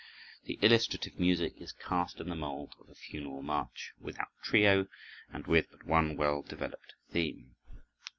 The 0.45 0.57
illustrative 0.63 1.19
music 1.19 1.61
is 1.61 1.73
cast 1.73 2.19
in 2.19 2.27
the 2.29 2.35
mold 2.35 2.73
of 2.79 2.89
a 2.89 2.95
"funeral 2.95 3.43
march," 3.43 3.91
without 3.99 4.31
trio 4.41 4.87
and 5.31 5.45
with 5.45 5.67
but 5.69 5.85
one 5.85 6.17
well 6.17 6.41
developed 6.41 6.95
theme. 7.11 7.53